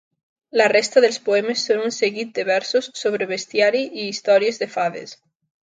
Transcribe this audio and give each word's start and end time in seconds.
La 0.61 0.65
resta 0.71 1.03
dels 1.03 1.19
poemes 1.27 1.65
són 1.69 1.83
un 1.89 1.93
seguit 1.99 2.33
de 2.39 2.47
versos 2.49 2.89
sobre 3.03 3.29
bestiari 3.35 3.85
i 3.91 4.09
històries 4.15 4.61
de 4.65 4.73
fades. 4.77 5.17